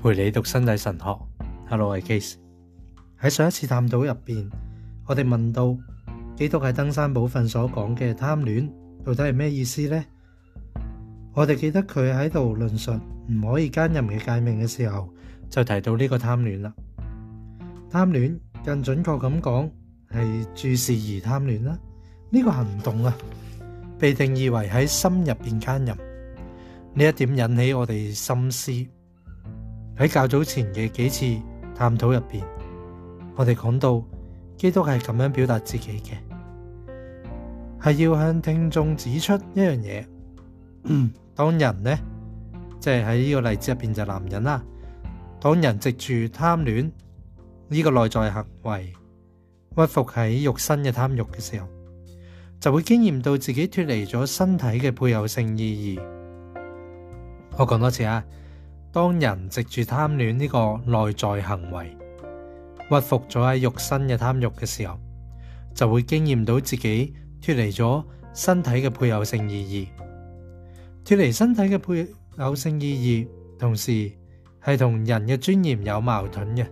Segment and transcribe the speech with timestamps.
[0.00, 1.28] 陪你读身体神学。
[1.68, 2.34] Hello，我系 Case。
[3.20, 4.48] 喺上一次探讨入边，
[5.08, 5.76] 我哋问到
[6.36, 8.72] 基督喺登山宝训所讲嘅贪恋，
[9.04, 10.04] 到底系咩意思呢？
[11.34, 15.12] 我哋记得佢喺度论述唔可以奸淫嘅界命嘅时候，
[15.50, 16.72] 就提到呢个贪恋啦。
[17.90, 19.70] 贪恋，更准确咁讲
[20.12, 21.76] 系注视而贪恋啦。
[22.30, 23.12] 呢个行动啊，
[23.98, 25.86] 被定义为喺心入边奸淫。
[26.94, 28.72] 呢一点引起我哋深思。
[29.98, 31.42] 喺较早前嘅几次
[31.74, 32.42] 探讨入边，
[33.34, 34.00] 我哋讲到
[34.56, 40.06] 基督系咁样表达自己嘅，系要向听众指出一样嘢：
[41.34, 41.98] 当人呢，
[42.78, 44.62] 即系喺呢个例子入边就男人啦，
[45.40, 46.92] 当人藉住贪恋
[47.66, 48.92] 呢个内在行为
[49.76, 51.66] 屈服喺肉身嘅贪欲嘅时候，
[52.60, 55.98] 就会经验到自己脱离咗身体嘅配偶性意义。
[57.56, 58.22] 我讲多次啊。
[58.90, 61.84] 当人藉住贪恋呢个内在行为
[62.88, 64.98] 屈服咗喺肉身嘅贪欲嘅时候，
[65.74, 69.88] 就会经验到自己脱离咗身体嘅配偶性意义，
[71.04, 72.08] 脱离身体嘅配
[72.42, 76.66] 偶性意义，同时系同人嘅尊严有矛盾嘅，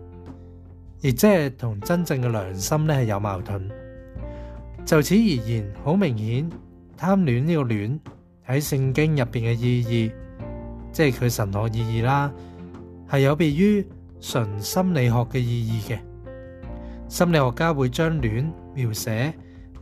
[1.03, 3.70] 亦即系同真正嘅良心咧系有矛盾。
[4.86, 6.48] 就此而言，好明显，
[6.97, 8.01] 贪恋呢个恋
[8.48, 10.11] 喺圣经入边嘅意义。
[10.97, 12.33] 即系佢神学意义啦，
[13.12, 13.86] 系有别于
[14.19, 15.98] 纯心理学嘅意义嘅。
[17.06, 19.30] 心理学家会将恋描写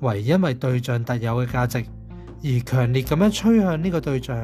[0.01, 1.79] 为因为对象特有嘅价值
[2.43, 4.37] 而强烈咁样趋向呢个对象。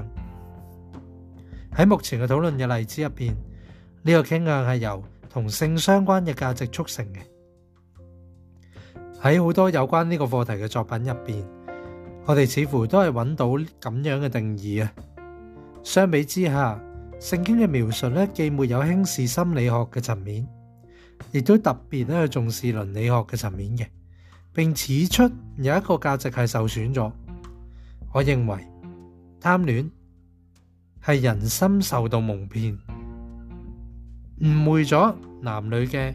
[1.75, 3.35] 喺目前嘅讨论嘅例子入边，
[4.03, 7.19] 呢个倾向系由同性相关嘅价值促成嘅。
[9.21, 11.45] 喺好多有关呢个课题嘅作品入边，
[12.27, 14.93] 我哋似乎都系揾到咁样嘅定义啊。
[15.83, 16.79] 相比之下，
[17.19, 20.47] 圣经嘅描述咧，既没有轻视心理学嘅层面，
[21.33, 23.87] 亦都特别咧去重视伦理学嘅层面嘅，
[24.53, 25.23] 并指出
[25.57, 27.11] 有一个价值系受损咗。
[28.13, 28.59] 我认为
[29.41, 29.91] 贪恋
[31.07, 32.75] 系人心受到蒙骗，
[34.39, 36.15] 误会咗男女嘅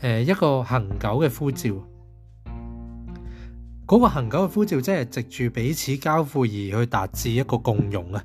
[0.00, 1.70] 诶一个恒久嘅呼召。
[3.86, 8.24] 嗰个恒久嘅呼召，即系藉住彼此交付而去达至一个共融啊！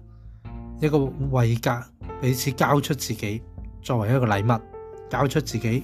[0.80, 0.98] 一个
[1.32, 1.82] 位格
[2.22, 3.42] 彼此交出自己，
[3.82, 4.56] 作为一个礼物，
[5.10, 5.84] 交出自己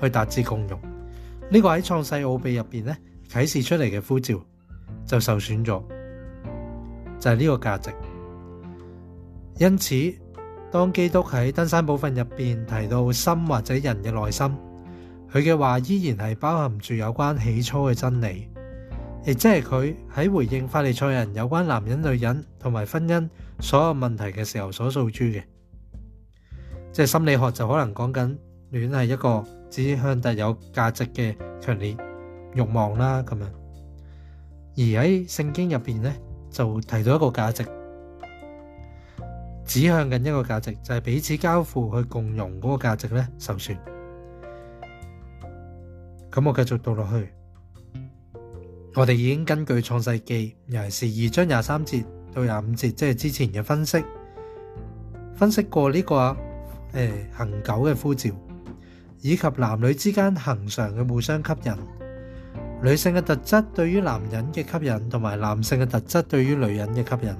[0.00, 0.80] 去达至共融。
[1.50, 2.96] 呢个喺创世奥秘入边咧
[3.28, 4.38] 启示出嚟嘅呼召
[5.06, 5.82] 就受损咗，
[7.20, 7.90] 就系呢个价值。
[9.58, 9.94] 因此，
[10.70, 14.46] 当基督喺登山宝训入边提到心或者人嘅内心，
[15.30, 18.48] 佢嘅话依然系包含住有关起初嘅真理，
[19.26, 22.42] 亦即系佢喺回应法利赛人有关男人女人。
[22.62, 23.28] 同埋婚姻
[23.58, 25.42] 所有问题嘅时候所诉诸嘅，
[26.92, 28.38] 即系心理学就可能讲紧
[28.70, 31.96] 恋系一个指向特有价值嘅强烈
[32.54, 33.22] 欲望啦。
[33.28, 33.50] 咁样
[34.74, 36.12] 而喺圣经入边呢，
[36.50, 37.64] 就提到一个价值
[39.66, 43.76] 指向紧一个价值，就系彼此交付去共融嗰个价值呢，受损。
[46.30, 47.28] 咁我继续读落去，
[48.94, 52.04] 我哋已经根据创世纪，尤其是二章廿三节。
[52.32, 54.02] 到廿五節，即係之前嘅分析，
[55.34, 56.14] 分析過呢個
[56.94, 58.30] 誒恆久嘅呼召，
[59.20, 61.72] 以及男女之間恒常嘅互相吸引，
[62.82, 67.32] 女性嘅特質對於男人嘅吸引，同埋男性嘅特質對於女人嘅吸引。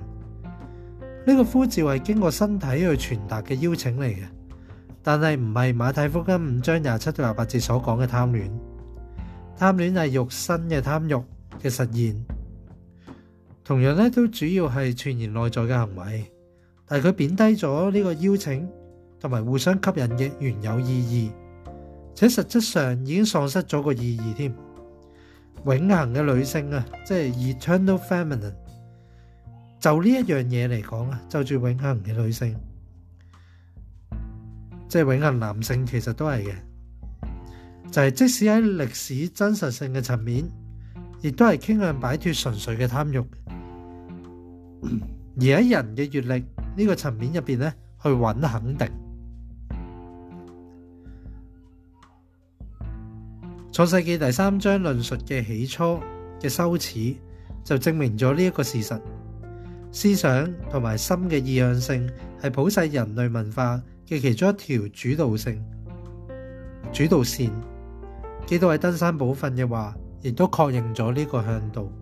[1.24, 4.22] 呢個呼召係經過身體去傳達嘅邀請嚟嘅，
[5.02, 8.50] 但係唔係馬太福音五章廿七到廿八節所講嘅貪戀，
[9.56, 11.14] 貪戀係肉身嘅貪欲
[11.62, 12.26] 嘅實現。
[13.64, 16.32] 同樣咧都主要係傳言內在嘅行為，
[16.86, 18.68] 但係佢貶低咗呢個邀請
[19.20, 21.32] 同埋互相吸引嘅原有意義，
[22.14, 24.54] 且實質上已經喪失咗個意義添。
[25.64, 28.52] 永恒嘅女性啊，即係 eternal feminine，
[29.78, 32.56] 就呢一樣嘢嚟講啊，就住永恒嘅女性，
[34.88, 36.54] 即係永恒男性其實都係嘅，
[37.92, 40.61] 就係即使喺歷史真實性嘅層面。
[41.22, 43.18] 亦都系傾向擺脱純粹嘅貪欲。
[45.36, 46.42] 而喺人嘅阅歷
[46.76, 47.72] 呢個層面入边咧，
[48.02, 48.88] 去揾肯定。
[53.72, 56.00] 創世纪第三章論述嘅起初
[56.40, 57.14] 嘅羞恥，
[57.64, 59.00] 就證明咗呢一個事實：
[59.92, 62.10] 思想同埋心嘅意向性
[62.42, 63.76] 係普世人類文化
[64.08, 65.64] 嘅其中一條主導性
[66.92, 67.50] 主導線。
[68.44, 69.94] 基督喺登山寶訓嘅話。
[70.22, 71.92] 亦都確認咗呢個向度，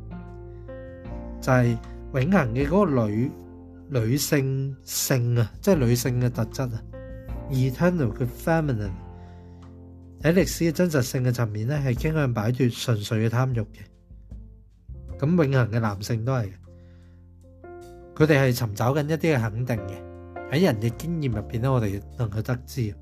[1.41, 1.67] 就係
[2.13, 3.31] 永恒嘅嗰個女
[3.89, 6.83] 女性性啊，即系女性嘅特質啊。
[7.51, 8.93] Eternal 嘅 feminine
[10.23, 15.19] 喺歷史嘅真實性嘅層面咧，係傾向擺脱純粹嘅貪欲嘅。
[15.19, 16.51] 咁永恒嘅男性都係嘅，
[18.15, 22.95] 佢哋係尋找緊一啲嘅肯定嘅喺人嘅經驗入边咧，我哋能够得知。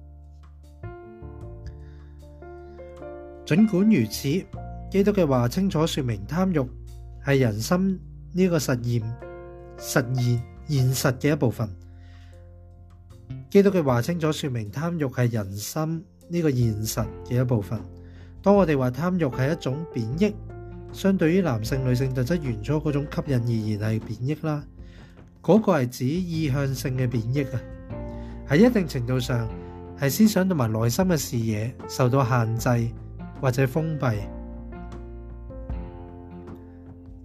[3.45, 4.47] 儘管如此。
[4.91, 6.61] 基督嘅话清楚说明贪欲
[7.27, 8.01] 系人心
[8.33, 9.03] 呢个实验
[9.77, 10.25] 实现
[10.67, 11.69] 现实嘅一部分。
[13.51, 17.79] 基督嘅话清楚说明贪欲系人心呢个现实嘅一部分。
[18.43, 20.35] 当我哋话贪欲系一种贬抑，
[20.93, 24.65] 相对于男性、女性特质原初嗰种吸引而言系贬抑啦。
[25.43, 27.61] 嗰个系指意向性嘅贬抑啊，
[28.49, 29.47] 喺一定程度上
[30.01, 32.91] 系思想同埋内心嘅视野受到限制
[33.43, 34.07] 或者封闭。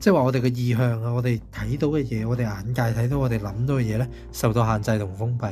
[0.03, 5.45] 即系话我哋嘅意向啊，我哋睇到嘅嘢，我哋眼界睇到，我哋谂到嘅嘢咧，受到限制同封闭。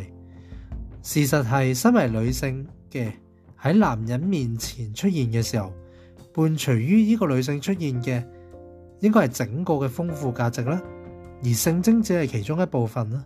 [1.01, 3.13] 事实系身为女性嘅
[3.61, 5.71] 喺男人面前出现嘅时候，
[6.33, 8.21] 伴随于呢个女性出现嘅，
[8.99, 10.81] 应该系整个嘅丰富价值啦，
[11.41, 13.23] 而性征只系其中一部分啦。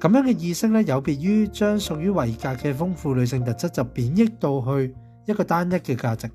[0.00, 4.92] 咁样嘅意识咧，有别于将属于维格嘅丰富女性特质就贬抑到去
[5.26, 6.28] 一个单一嘅价值，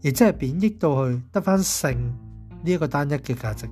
[0.00, 2.14] 亦即系贬抑到去得翻性。
[2.64, 3.68] 呢一个单一嘅价值，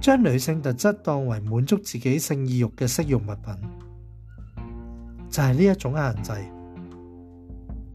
[0.00, 3.36] 将女性特质当为满足自己性意欲嘅食用物品，
[5.28, 6.32] 就系呢一种限制。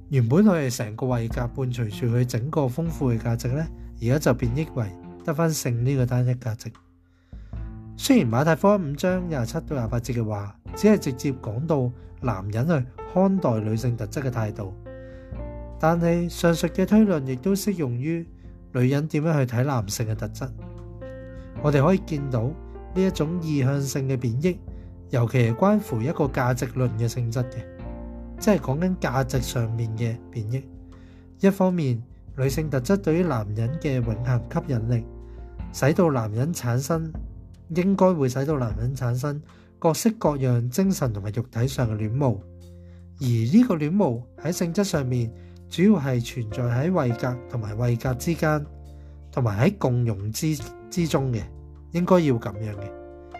[0.10, 3.66] 原本佢哋成个位格伴随住佢整个丰富嘅价值呢
[4.02, 4.86] 而家就变益为
[5.24, 6.72] 得翻性呢个单一价值。
[7.98, 11.90] 虽然马太福音五章廿七到廿八节嘅话，只系直接讲到
[12.22, 14.74] 男人去看待女性特质嘅态度，
[15.80, 18.26] 但系上述嘅推论亦都适用于。
[18.76, 20.44] 女人点样去睇男性嘅特质？
[21.62, 24.60] 我哋可以见到呢一种意向性嘅变异，
[25.12, 27.64] 尤其系关乎一个价值论嘅性质嘅，
[28.38, 30.66] 即系讲紧价值上面嘅变异。
[31.40, 32.04] 一方面，
[32.38, 35.06] 女性特质对于男人嘅永恒吸引力，
[35.72, 37.10] 使到男人产生，
[37.70, 39.42] 应该会使到男人产生
[39.80, 42.44] 各式各样精神同埋肉体上嘅恋慕，
[43.22, 45.32] 而呢个恋慕喺性质上面。
[45.76, 48.66] 主要系存在喺位格同埋位格之间，
[49.30, 50.58] 同埋喺共融之
[50.90, 51.42] 之中嘅，
[51.92, 53.38] 应该要咁样嘅。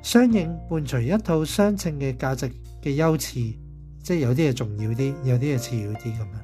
[0.00, 2.50] 相应伴随一套相称嘅价值
[2.82, 3.58] 嘅优次，即
[4.02, 6.40] 系有啲嘢重要啲，有啲嘢次要啲咁样。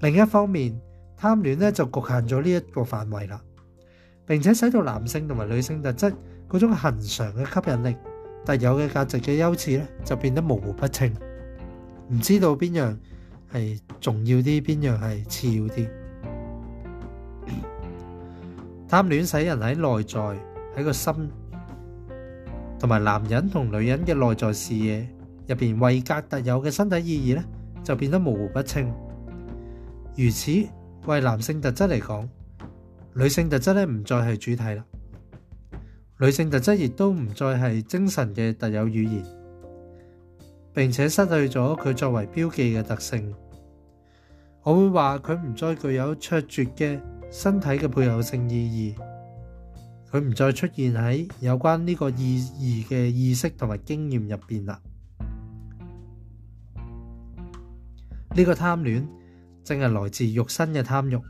[0.00, 0.80] 另一方面，
[1.14, 3.38] 贪恋咧就局限咗呢一个范围啦，
[4.24, 6.10] 并且使到男性同埋女性特质
[6.48, 7.94] 嗰种恒常嘅吸引力、
[8.46, 11.14] 特有嘅价值嘅优次咧，就变得模糊不清，
[12.10, 12.98] 唔知道边样。
[13.52, 15.88] 係重要啲，邊樣係次要啲？
[18.88, 20.20] 貪戀使人喺內在
[20.80, 21.30] 喺個心，
[22.78, 25.06] 同埋男人同女人嘅內在視野
[25.46, 27.44] 入边維格特有嘅身體意義呢，
[27.84, 28.90] 就變得模糊不清。
[30.16, 30.50] 如此
[31.06, 32.26] 為男性特質嚟講，
[33.14, 34.84] 女性特質呢唔再係主体啦，
[36.20, 39.41] 女性特質亦都唔再係精神嘅特有語言。
[40.74, 43.34] 並且失去咗佢作為標記嘅特性，
[44.62, 46.98] 我會話佢唔再具有卓絕嘅
[47.30, 49.02] 身體嘅配偶性意義，
[50.10, 54.80] 佢唔再出現喺有關呢個意義嘅意識同埋經驗入边啦。
[58.34, 59.06] 呢個貪戀
[59.62, 61.20] 正係來自肉身嘅貪欲，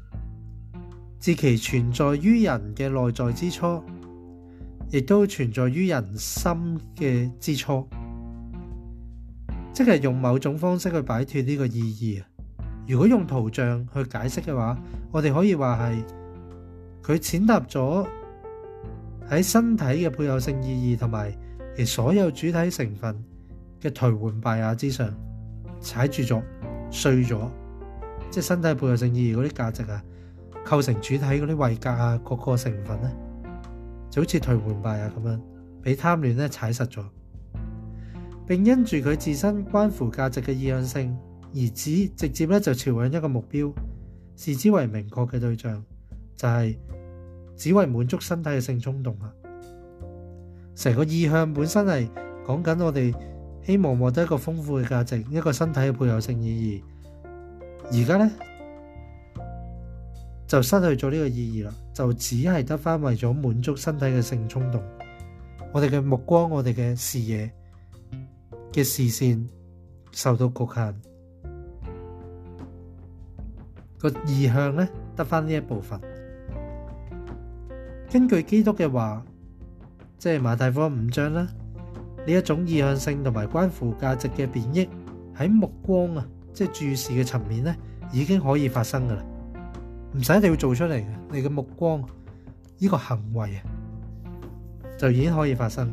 [1.18, 3.82] 自其存在於人嘅內在之初，
[4.92, 7.84] 亦都存在於人心嘅之初。
[9.72, 12.26] 即係用某種方式去擺脱呢個意義啊！
[12.86, 14.78] 如果用圖像去解釋嘅話，
[15.10, 16.04] 我哋可以話係
[17.02, 18.06] 佢淺踏咗
[19.30, 21.34] 喺身體嘅配偶性意義同埋
[21.74, 23.24] 其所有主體成分
[23.80, 25.10] 嘅颓垣敗瓦之上，
[25.80, 26.42] 踩住咗
[26.90, 27.48] 碎咗，
[28.30, 30.04] 即系身體配偶性意義嗰啲價值啊，
[30.66, 33.10] 構成主體嗰啲位格啊各個成分咧，
[34.10, 35.40] 就好似颓垣敗啊咁樣，
[35.80, 37.02] 俾貪戀咧踩實咗。
[38.52, 41.16] 并因住佢自身关乎价值嘅意向性，
[41.54, 43.72] 而指直接咧就朝向一个目标，
[44.36, 45.82] 视之为明确嘅对象，
[46.36, 46.78] 就系
[47.56, 49.32] 只为满足身体嘅性冲动啦。
[50.74, 52.10] 成个意向本身系
[52.46, 53.14] 讲紧我哋
[53.62, 56.84] 希望获得一个丰富嘅价值，一个身体嘅配偶性意义。
[57.90, 58.30] 而家呢，
[60.46, 64.82] 就失去咗呢个意义啦，就只系得翻为咗满足身体嘅性冲动。
[65.72, 67.50] 我哋嘅目光，我哋嘅视野。
[68.72, 69.46] 嘅視線
[70.12, 70.94] 受到局限，
[73.98, 76.00] 個意向咧得翻呢一部分。
[78.10, 79.22] 根據基督嘅話，
[80.18, 81.42] 即係馬太福音五章啦，
[82.26, 84.88] 呢一種意向性同埋關乎價值嘅贬抑
[85.36, 87.76] 喺目光啊，即係注視嘅層面咧，
[88.10, 89.22] 已經可以發生噶啦，
[90.16, 92.00] 唔使一定要做出嚟嘅，你嘅目光
[92.78, 93.60] 呢個行為啊，
[94.98, 95.90] 就已經可以發生。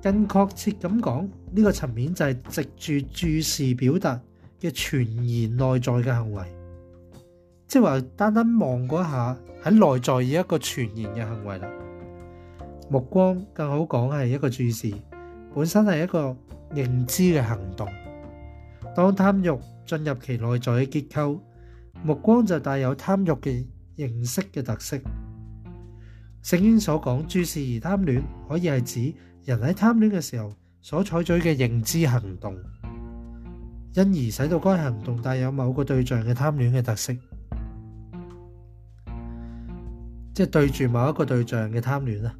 [0.00, 2.36] 更確切咁講，呢個層面就係
[2.76, 4.20] 藉住注視表達
[4.60, 6.42] 嘅傳言內在嘅行為，
[7.66, 11.68] 即係話單單望嗰一下喺內在以一個傳言嘅行為啦。
[12.88, 14.94] 目光更好講係一個注視，
[15.54, 16.36] 本身係一個
[16.72, 17.88] 認知嘅行動。
[18.94, 21.40] 當貪欲進入其內在嘅結構，
[22.04, 23.64] 目光就帶有貪欲嘅
[23.96, 24.96] 認識嘅特色。
[26.44, 29.14] 聖經所講注視而貪戀，可以係指。
[29.48, 32.54] 人喺贪恋嘅时候所采取嘅认知行动，
[33.94, 37.14] 因而使到该行动带有某个对象嘅贪恋嘅特色，
[40.34, 42.34] 即系对住某一个对象嘅贪恋啦。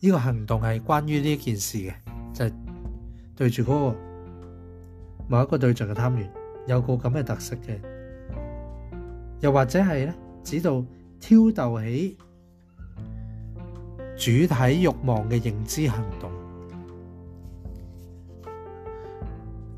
[0.00, 1.94] 呢个行动系关于呢件事嘅，
[2.32, 2.54] 就系
[3.36, 3.96] 对住嗰个
[5.28, 6.26] 某一个对象嘅贪恋，
[6.66, 7.78] 有个咁嘅特色嘅，
[9.40, 10.82] 又或者系咧，指到
[11.20, 12.16] 挑逗起。
[14.16, 16.30] 主体欲望嘅认知行动，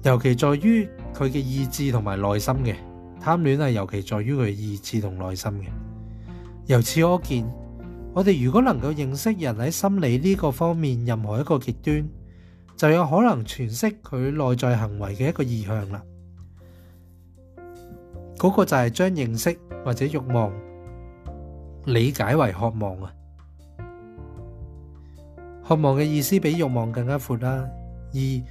[0.02, 2.74] 尤其在于佢嘅意志同埋内心嘅
[3.18, 5.66] 贪恋系尤其在于佢意志同内心嘅。
[6.66, 7.46] 由此可见，
[8.12, 12.06] 我哋如果能够认识人喺心理呢个方面任何一个极端，
[12.76, 16.02] 就有可能诠释佢内在行为嘅一个意向啦。
[18.36, 20.52] 嗰个就系将认识或者欲望
[21.86, 23.10] 理解为渴望啊！
[25.66, 27.68] 渴望嘅意思比欲望更加闊啦，
[28.12, 28.44] 意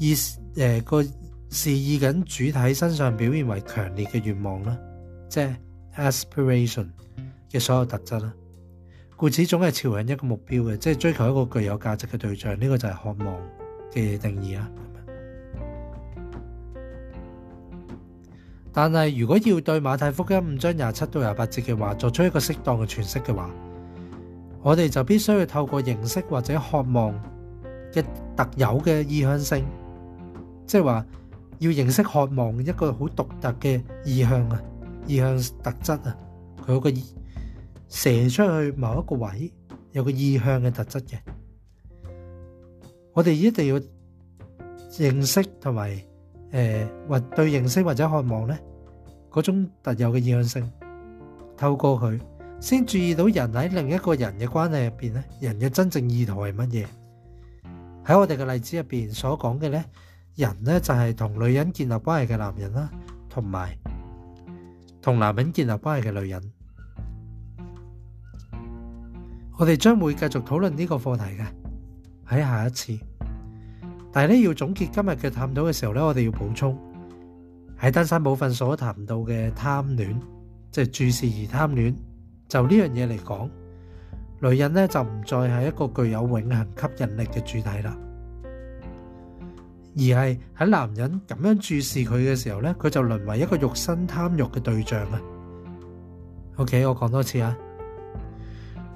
[0.00, 0.12] 意
[0.56, 1.00] 诶个
[1.50, 4.76] 示意緊主体身上表現為強烈嘅願望啦，
[5.28, 5.54] 即系
[5.96, 6.88] aspiration
[7.52, 8.32] 嘅所有特質啦，
[9.16, 13.40] 故此總係朝向一個目標嘅，即係追求一個具有價值嘅對象，呢個就係渴望
[13.92, 14.68] 嘅定義啦。
[18.72, 23.48] 但係如果要對馬太福音五章廿七到廿八節嘅話作出一個適當嘅诠釋嘅話，
[24.62, 27.14] 我哋就必須去透過認識或者渴望
[27.92, 28.02] 嘅
[28.36, 29.64] 特有嘅意向性，
[30.66, 31.06] 即係話
[31.58, 34.60] 要認識渴望一個好獨特嘅意向啊，
[35.06, 36.16] 意向特質啊，
[36.66, 36.90] 佢個
[37.88, 39.52] 射出去某一個位
[39.92, 41.18] 有個意向嘅特質嘅，
[43.12, 43.80] 我哋一定要
[44.92, 46.00] 認識同埋
[46.50, 48.58] 诶或對認識或者渴望咧
[49.30, 50.72] 嗰種特有嘅意向性，
[51.56, 52.18] 透過佢。
[52.60, 56.86] 先注意到人喺另一個人嘅關係入边咧，人嘅真正意圖係乜嘢？
[58.04, 59.84] 喺我哋嘅例子入边所講嘅咧，
[60.34, 62.90] 人咧就係同女人建立關係嘅男人啦，
[63.30, 63.78] 同埋
[65.00, 66.52] 同男人建立關係嘅女人。
[69.56, 71.46] 我哋將會繼續討論呢個課題嘅
[72.28, 72.98] 喺下一次，
[74.12, 76.76] 但係咧要總結今日嘅探討嘅時候咧，我哋要補充
[77.80, 80.16] 喺登山部分所談到嘅貪戀，
[80.72, 81.94] 即係注視而貪戀。
[82.48, 83.50] 就呢样嘢嚟讲，
[84.52, 87.96] 女人呢就唔再系一个具有永恒吸引力嘅主体啦，
[89.94, 90.00] 而
[90.32, 95.20] 系喺男人咁样注视佢嘅时候呢，佢就沦为一个肉身贪欲嘅对象啊。
[96.56, 97.54] OK，我讲多次啊，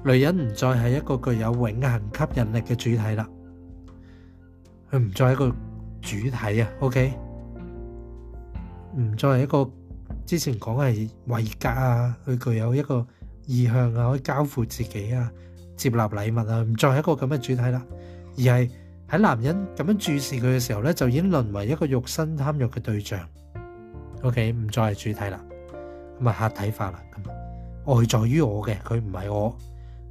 [0.03, 3.29] 女人唔再系一个具有永恒吸引力嘅主体啦，
[4.91, 5.47] 佢唔再一个
[6.01, 6.67] 主体啊。
[6.79, 7.13] OK，
[8.97, 9.69] 唔再系一个
[10.25, 13.05] 之前讲系维格啊，佢具有一个。
[13.45, 15.31] 意向啊，可以交付自己啊，
[15.75, 17.85] 接纳礼物啊，唔再系一个咁嘅主体啦，
[18.35, 18.69] 而系
[19.09, 23.19] 喺男人咁样注视佢嘅时候咧，就已沦为一个肉身贪欲嘅对象。
[24.21, 24.53] O.K.
[24.53, 25.41] 唔再系主体啦，
[26.19, 27.03] 咁啊客体化啦，
[27.85, 29.57] 咁外在于我嘅，佢唔系我，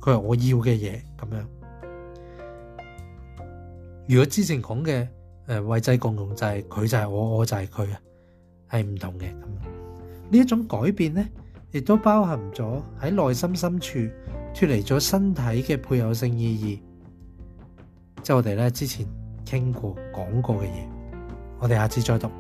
[0.01, 1.49] 佢系我要嘅嘢咁样。
[4.09, 5.09] 如果之前讲嘅
[5.47, 7.99] 诶位制共用就系佢就系我，我就系佢啊，
[8.73, 9.47] 系唔同嘅咁。
[10.29, 11.27] 呢一种改变咧。
[11.73, 13.99] 亦都包含咗喺内心深处
[14.55, 16.77] 脱离咗身体嘅配偶性意义，
[18.23, 19.07] 即系我哋咧之前
[19.45, 20.87] 倾过讲过嘅嘢，
[21.61, 22.31] 我哋下次再读。